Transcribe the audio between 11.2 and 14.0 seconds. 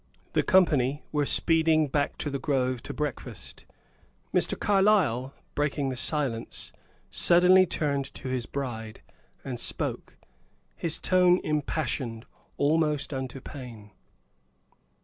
impassioned, almost unto pain.